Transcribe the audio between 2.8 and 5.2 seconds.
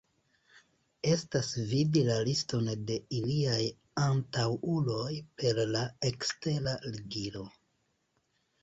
de iliaj antaŭuloj